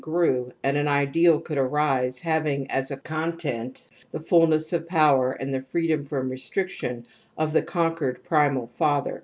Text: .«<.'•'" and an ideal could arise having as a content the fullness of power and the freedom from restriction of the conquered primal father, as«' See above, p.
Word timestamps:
.«<.'•'" 0.03 0.51
and 0.63 0.77
an 0.77 0.87
ideal 0.87 1.39
could 1.39 1.59
arise 1.59 2.21
having 2.21 2.65
as 2.71 2.89
a 2.89 2.97
content 2.97 3.87
the 4.09 4.19
fullness 4.19 4.73
of 4.73 4.87
power 4.87 5.33
and 5.33 5.53
the 5.53 5.61
freedom 5.61 6.03
from 6.05 6.27
restriction 6.31 7.05
of 7.37 7.53
the 7.53 7.61
conquered 7.61 8.23
primal 8.23 8.65
father, 8.65 8.69
as«' 8.73 9.05
See 9.05 9.09
above, 9.09 9.19
p. 9.19 9.19